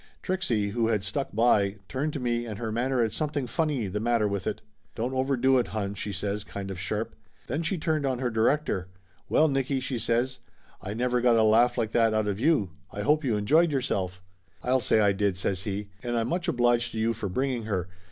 Trixie, 0.23 0.71
who 0.71 0.87
had 0.87 1.03
stuck 1.03 1.29
by, 1.31 1.75
turned 1.87 2.11
to 2.13 2.19
me, 2.19 2.47
and 2.47 2.57
her 2.57 2.71
manner 2.71 3.03
had 3.03 3.11
something 3.13 3.45
funny 3.45 3.85
the 3.85 3.99
matter 3.99 4.27
with 4.27 4.47
it. 4.47 4.63
"Don't 4.95 5.13
overdo 5.13 5.59
it, 5.59 5.67
hon!" 5.67 5.93
she 5.93 6.11
says, 6.11 6.43
kind 6.43 6.71
of 6.71 6.79
sharp. 6.79 7.13
Then 7.45 7.61
she 7.61 7.77
turned 7.77 8.03
on 8.03 8.17
her 8.17 8.31
director. 8.31 8.87
"Well, 9.29 9.47
Nicky!" 9.47 9.79
she 9.79 9.99
says. 9.99 10.39
"I 10.81 10.95
never 10.95 11.21
got 11.21 11.35
a 11.37 11.43
laugh 11.43 11.77
like 11.77 11.91
that 11.91 12.15
out 12.15 12.27
of 12.27 12.39
you! 12.39 12.71
I 12.89 13.03
hope 13.03 13.23
you 13.23 13.37
enjoyed 13.37 13.71
yourself!" 13.71 14.23
"I'll 14.63 14.81
say 14.81 14.99
I 15.01 15.11
did!" 15.11 15.37
says 15.37 15.61
he. 15.61 15.89
"And 16.01 16.17
I'm 16.17 16.29
much 16.29 16.47
obliged 16.47 16.93
to 16.93 16.97
you 16.99 17.13
for 17.13 17.29
bringing 17.29 17.65
her. 17.65 17.87